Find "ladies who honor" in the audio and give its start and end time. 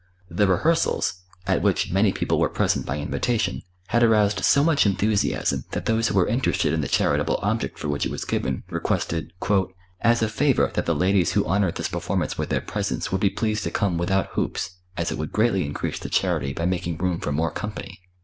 10.95-11.71